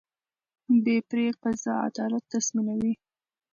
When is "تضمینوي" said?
2.31-2.93